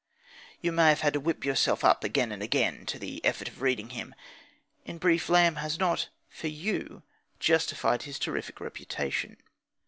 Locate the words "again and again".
2.03-2.87